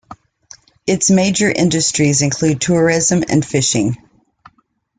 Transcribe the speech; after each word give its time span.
Its 0.87 1.11
major 1.11 1.47
industries 1.47 2.23
include 2.23 2.59
tourism 2.59 3.23
and 3.29 3.45
fishing. 3.45 3.97